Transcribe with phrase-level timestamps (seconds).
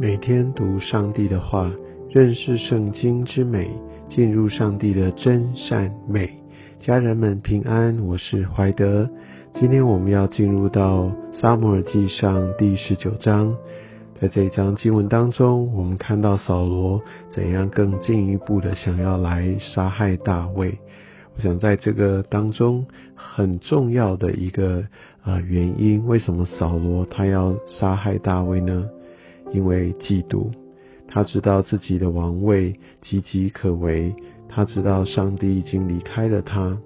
[0.00, 1.72] 每天读上帝的话，
[2.08, 3.68] 认识圣经之美，
[4.08, 6.38] 进入上帝的真善美。
[6.78, 9.10] 家人们平安，我是怀德。
[9.54, 13.56] 今天我们要进入到撒母耳记上第十九章，
[14.20, 20.78] 在这一章经文当中，我们看到扫罗怎样更进一步的想要来杀害大卫。
[21.36, 24.84] 我想在这个当中很重要的一个
[25.22, 28.88] 啊原因，为什么扫罗他要杀害大卫呢？
[29.52, 30.50] 因为嫉妒，
[31.06, 34.14] 他知道自己的王位岌岌可危，
[34.48, 36.78] 他知道上帝已经离开了他，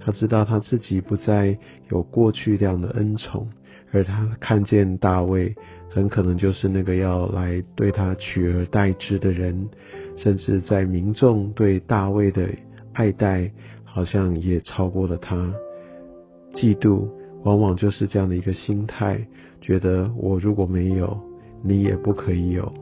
[0.00, 1.56] 他知道他自己不再
[1.90, 3.48] 有过去那样的恩宠，
[3.92, 5.54] 而他看见大卫
[5.88, 9.68] 很可能就是那个要来对他取而代之的人，
[10.16, 12.48] 甚至在民众对大卫的
[12.92, 13.50] 爱戴，
[13.84, 15.52] 好像也超过了他。
[16.54, 17.08] 嫉妒
[17.44, 19.24] 往往就是这样的一个心态，
[19.60, 21.29] 觉得我如果没有。
[21.62, 22.72] 你也不可以有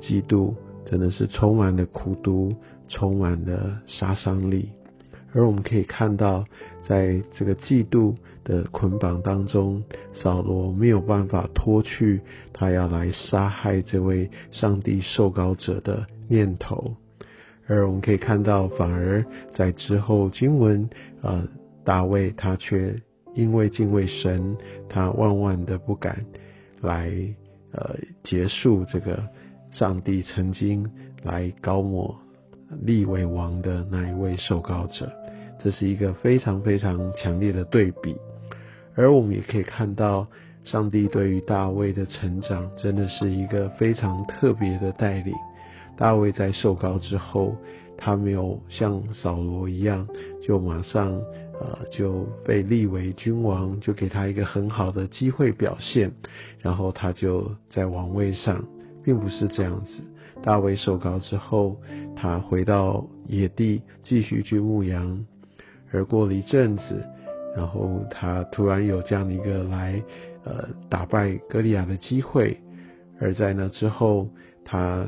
[0.00, 2.54] 嫉妒，真的是充满了苦毒，
[2.88, 4.68] 充满了杀伤力。
[5.34, 6.44] 而我们可以看到，
[6.86, 9.82] 在这个嫉妒的捆绑当中，
[10.14, 16.94] 扫罗没有办法脱去他要来杀害这位上帝受膏者的念头。
[17.66, 19.22] 而我们可以看到，反而
[19.52, 20.88] 在之后经文，
[21.20, 21.46] 呃，
[21.84, 22.94] 大卫他却
[23.34, 24.56] 因为敬畏神，
[24.88, 26.24] 他万万的不敢
[26.80, 27.12] 来。
[27.72, 29.22] 呃，结束这个
[29.70, 30.90] 上帝曾经
[31.22, 32.16] 来高抹
[32.82, 35.10] 立为王的那一位受膏者，
[35.58, 38.16] 这是一个非常非常强烈的对比。
[38.94, 40.26] 而我们也可以看到，
[40.64, 45.34] 上帝对于大卫的成长，真的是一个非常特别的带领。
[45.96, 47.54] 大卫在受膏之后，
[47.96, 50.08] 他没有像扫罗一样，
[50.42, 51.20] 就马上。
[51.60, 56.12] 呃，就被立为君王，就给他一个很好的机会表现，
[56.60, 58.64] 然后他就在王位上，
[59.02, 60.02] 并不是这样子。
[60.40, 61.76] 大卫受膏之后，
[62.14, 65.26] 他回到野地继续去牧羊，
[65.90, 67.04] 而过了一阵子，
[67.56, 70.00] 然后他突然有这样的一个来
[70.44, 72.56] 呃打败歌利亚的机会，
[73.18, 74.28] 而在那之后，
[74.64, 75.04] 他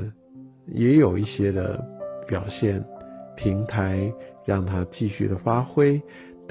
[0.66, 1.80] 也有一些的
[2.26, 2.84] 表现
[3.36, 4.12] 平台，
[4.44, 6.02] 让他继续的发挥。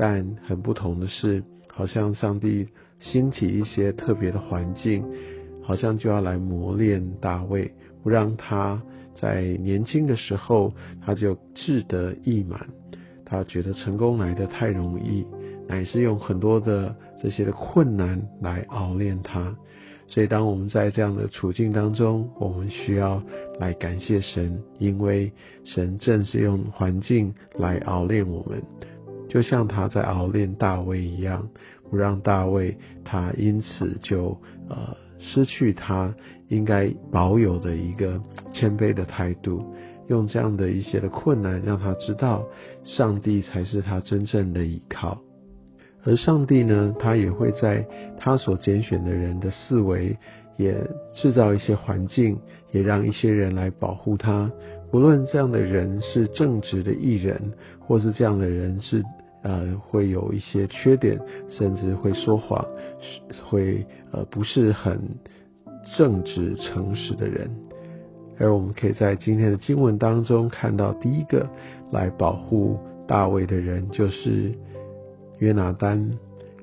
[0.02, 2.66] 但很不同的是，好像上帝
[3.02, 5.04] 兴起一些特别的环境，
[5.62, 7.70] 好像就要来磨练大卫，
[8.02, 8.82] 不让他
[9.20, 10.74] 在年轻的时候
[11.06, 12.66] 他就志得意满，
[13.26, 15.26] 他觉得成功来的太容易，
[15.68, 19.54] 乃是用很多的这些的困难来熬练他。
[20.08, 23.22] 所以，当我们在这样的处境当中，我们需要
[23.60, 25.30] 来感谢神，因为
[25.66, 28.64] 神正是用环境来熬练我们。
[29.30, 31.48] 就像他在熬练大卫一样，
[31.90, 32.76] 不让大卫
[33.06, 34.36] 他因此就
[34.68, 36.14] 呃失去他
[36.48, 38.20] 应该保有的一个
[38.52, 39.64] 谦卑的态度，
[40.08, 42.44] 用这样的一些的困难让他知道
[42.84, 45.22] 上帝才是他真正的依靠，
[46.04, 47.86] 而上帝呢，他也会在
[48.18, 50.18] 他所拣选的人的四维
[50.58, 50.76] 也
[51.14, 52.40] 制造一些环境，
[52.72, 54.52] 也让一些人来保护他，
[54.90, 59.04] 不论这样的人是正直的艺人，或是这样的人是。
[59.42, 61.20] 呃，会有一些缺点，
[61.50, 62.66] 甚至会说谎，
[63.50, 65.00] 会呃不是很
[65.98, 67.50] 正直诚实的人。
[68.38, 71.48] 而我们可以在今天的经文当中看到，第一个
[71.92, 72.78] 来保护
[73.08, 74.54] 大卫的人就是
[75.40, 76.10] 约拿丹。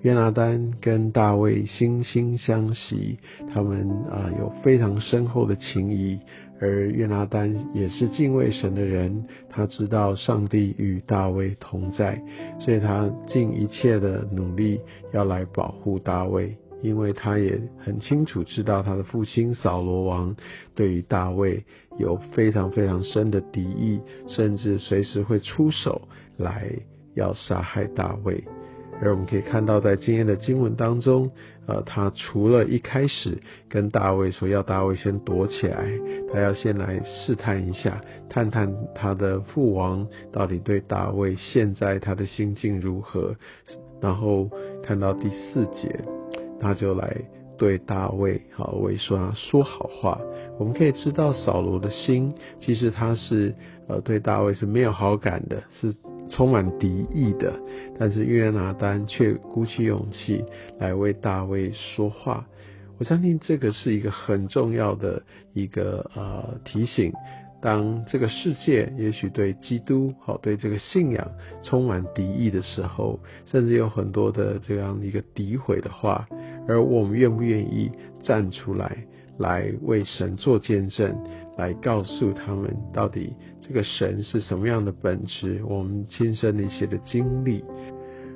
[0.07, 3.19] 约拿丹跟大卫惺惺相惜，
[3.53, 6.21] 他们啊有非常深厚的情谊。
[6.61, 12.23] 而约拿丹也是敬畏神的人，他知道上帝与大卫同在，
[12.61, 14.81] 所以他尽一切的努力
[15.13, 20.37] 要来保护大卫，因为他也很清楚知道他的父亲扫罗王
[20.77, 21.65] 对于大卫
[21.99, 26.03] 有非常非常深的敌意，甚至随时会出手
[26.37, 26.71] 来
[27.17, 28.45] 要杀害大卫。
[29.03, 31.31] 而我们可以看到，在今天的经文当中，
[31.67, 33.39] 呃，他除了一开始
[33.69, 35.87] 跟大卫说要大卫先躲起来，
[36.33, 38.01] 他要先来试探一下，
[38.31, 43.37] 探探他的父王到底对大卫现在他的心境如何。
[44.01, 44.49] 然后
[44.83, 46.01] 看到第四节，
[46.59, 47.17] 他就来
[47.59, 50.19] 对大卫好为说说好话。
[50.59, 53.55] 我们可以知道扫罗的心，其实他是
[53.89, 55.95] 呃对大卫是没有好感的，是。
[56.29, 57.53] 充满敌意的，
[57.99, 60.45] 但是约拿丹却鼓起勇气
[60.79, 62.47] 来为大卫说话。
[62.99, 67.13] 我相信这个是一个很重要的一个呃提醒。
[67.63, 71.27] 当这个世界也许对基督好对这个信仰
[71.63, 76.29] 充满敌意的时候，甚至有很多的这样一个诋毁的话，
[76.69, 77.91] 而我们愿不愿意
[78.23, 79.05] 站出来，
[79.39, 81.17] 来为神做见证，
[81.57, 87.65] 来告诉他们到底这个神是什么样的本质，我们亲身的一些的经历。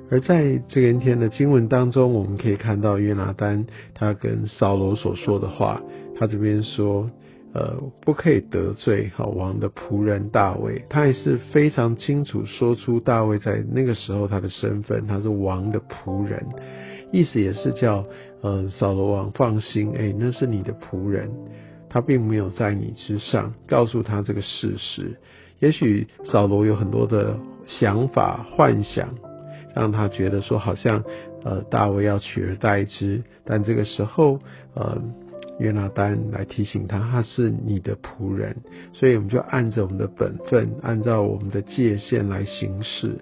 [0.09, 5.81] 而在这一天的经文当中，我们可以看到约拿丹他跟扫罗所说的话，
[6.17, 7.09] 他这边说。
[7.53, 16.45] 呃，不可以得罪好王的仆人大卫，他也是非常清楚说出大卫在那个时候他的身份，他是王的仆人，
[17.11, 18.05] 意思也是叫
[18.41, 21.29] 呃扫罗王放心，哎，那是你的仆人，
[21.89, 25.17] 他并没有在你之上，告诉他这个事实。
[25.59, 29.15] 也许扫罗有很多的想法幻想，
[29.75, 31.03] 让他觉得说好像
[31.43, 34.39] 呃大卫要取而代之，但这个时候
[34.73, 35.01] 呃。
[35.59, 38.55] 约拿丹来提醒他，他是你的仆人，
[38.93, 43.19] 所以我们就按着我们的本分，按照我们的界限来行事，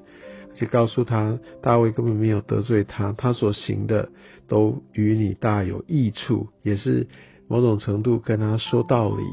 [0.59, 4.09] 就告诉他，大卫根本没有得罪他，他所行的
[4.49, 7.07] 都与你大有益处，也是
[7.47, 9.23] 某种程度跟他说道理，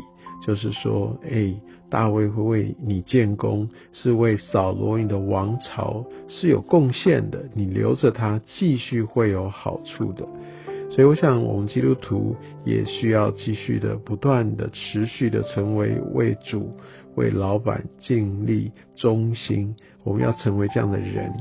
[0.47, 1.53] 就是说，哎，
[1.91, 10.25] 大卫会为你建功，是为扫罗你的王朝是有贡献的，你留着他，继续会有好处的。
[10.89, 16.71] 所以，我想，我们基督徒也需要继续的、不断的、持续的成为为主、
[17.17, 19.75] 为老板尽力、忠心。
[20.05, 21.33] 我们要成为这样的人。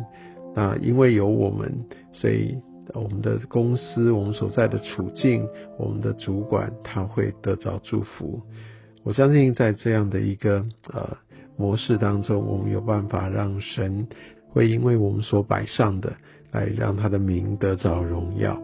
[0.55, 2.57] 那因为有我们，所以
[2.93, 8.41] 我们的公司、我们所在的处境、我们的主管，他会得着祝福。
[9.03, 11.17] 我相信，在这样的一个呃
[11.57, 14.07] 模式当中，我们有办法让神
[14.49, 16.13] 会因为我们所摆上的，
[16.51, 18.59] 来让他的名得着荣耀。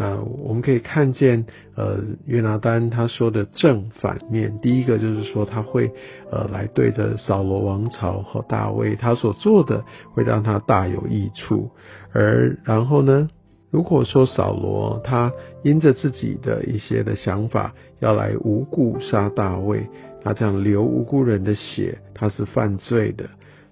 [0.00, 5.90] 那我们可以看见，呃，约拿丹他说的正反面，第一个就是说他会，
[6.30, 11.70] 呃，来对着扫罗王朝和大卫，他所做的会让他大有益处。
[12.12, 13.28] 而然后呢，
[13.72, 15.32] 如果说扫罗他
[15.64, 19.88] 因着自己的一些的想法要来无故杀大卫，
[20.22, 23.24] 他这样流无辜人的血，他是犯罪的。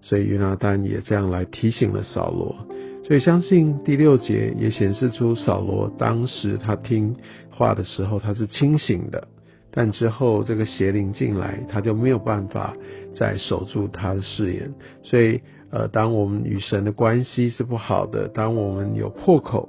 [0.03, 2.57] 所以约拿丹也这样来提醒了扫罗。
[3.07, 7.15] 所以相信第六节也显示出扫罗当时他听
[7.51, 9.29] 话的时候他是清醒的，
[9.71, 12.75] 但之后这个邪灵进来，他就没有办法
[13.15, 14.75] 再守住他的誓言。
[15.05, 19.69] 所以呃，当我们与神的关系是不好的，当我们有破口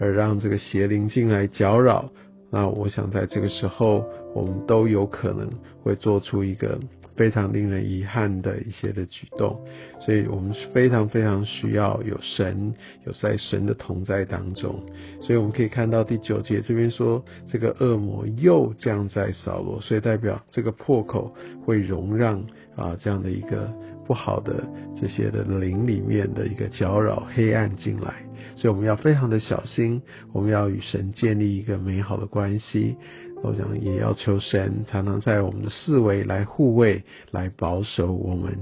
[0.00, 2.10] 而让这个邪灵进来搅扰，
[2.50, 4.04] 那我想在这个时候
[4.34, 5.48] 我们都有可能
[5.84, 6.76] 会做出一个。
[7.16, 9.60] 非常令人遗憾的一些的举动，
[10.00, 12.74] 所以我们非常非常需要有神，
[13.06, 14.82] 有在神的同在当中。
[15.20, 21.34] 所以我们可以看到第九节这边说，这个恶魔又降在扫罗，所以代表这个破口
[21.64, 22.44] 会容让
[22.76, 23.72] 啊这样的一个
[24.06, 24.64] 不好的
[25.00, 28.24] 这些的灵里面的一个搅扰黑暗进来。
[28.56, 30.02] 所以我们要非常的小心，
[30.32, 32.96] 我们要与神建立一个美好的关系。
[33.44, 38.56] 我想也要求神常常在我们的四围来护卫、来保守我们。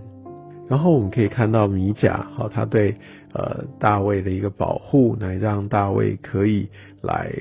[0.69, 2.97] 然后我们可以看到米甲，好，他对
[3.33, 6.69] 呃大卫的一个保护，来让大卫可以
[7.01, 7.33] 来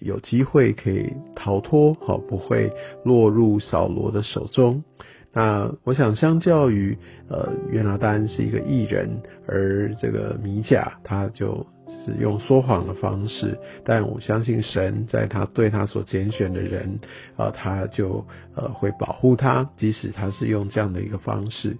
[0.00, 2.70] 有机会可以逃脱，好，不会
[3.04, 4.84] 落入扫罗的手中。
[5.32, 6.98] 那我想，相较于
[7.30, 9.08] 呃约拿丹是一个艺人，
[9.46, 11.66] 而这个米甲他就。
[12.04, 16.98] 是用说谎的方式，但我相信神在他对他所拣选的人，
[17.36, 21.76] 啊，他就呃会保护他，即使他是用这样的一个方式。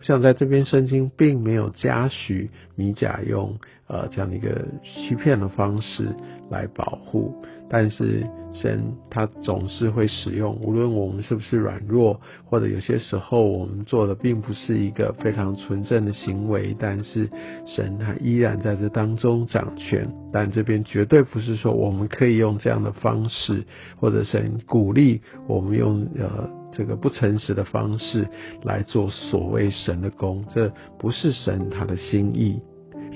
[0.00, 6.08] 我想在这边圣经并没有加许米甲用呃这样的一个欺骗的方式
[6.50, 7.34] 来保护。
[7.72, 17.30] 但是神他总是会使用，无论我们是不是软弱，或者有些时候我们做的并不是一个非常纯正的行为，但是
[17.66, 20.10] 神他依然在这当中掌权。
[20.32, 23.62] 但这边绝对不是说我们可以用这样的方式，
[24.00, 28.26] 或者神鼓励我们用呃这个不诚实的方式
[28.62, 32.60] 来做所谓神的功，这不是神他的心意。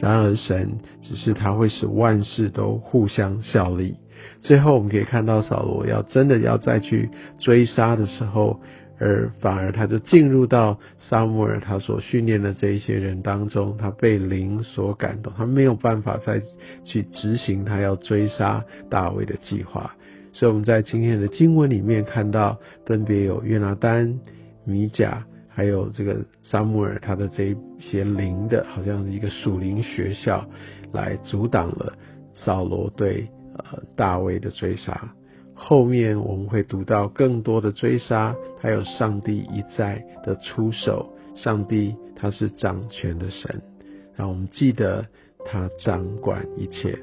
[0.00, 3.96] 然而神只是他会使万事都互相效力。
[4.40, 8.60] 最后我们可以看到扫罗要真的要再去追杀的时候，
[8.98, 16.40] 而反而他就进入到萨姆尔他所训练的这一些人当中，他被灵所感动，他没有办法再
[16.84, 19.94] 去执行他要追杀大卫的计划。
[20.34, 24.20] 所以我们在今天的经文里面看到，分别有约拿丹、
[24.66, 30.44] 米甲，还有这个萨姆尔他的这一些灵的，好像是一个属灵学校，
[30.92, 31.94] 来阻挡了
[32.34, 33.26] 扫罗对。
[33.56, 35.14] 呃，大卫的追杀，
[35.54, 41.08] 后面我们会读到更多的追杀，还有上帝一再的出手。
[41.36, 43.62] 上帝他是掌权的神，
[44.16, 45.06] 让我们记得
[45.44, 46.98] 他掌管一切。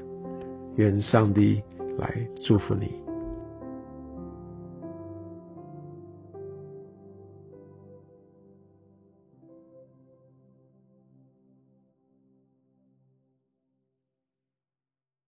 [0.76, 1.62] 愿上帝
[1.96, 3.01] 来祝福你。